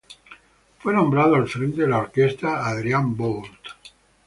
Fue 0.79 0.95
nombrado 0.95 1.35
al 1.35 1.47
frente 1.47 1.83
de 1.83 1.87
la 1.87 1.99
orquesta 1.99 2.65
Adrian 2.67 3.15
Boult. 3.15 3.53